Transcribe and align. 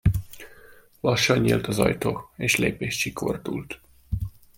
Lassan 0.99 1.39
nyílt 1.39 1.67
az 1.67 1.79
ajtó, 1.79 2.29
és 2.35 2.55
lépés 2.55 2.95
csikordult. 2.95 3.81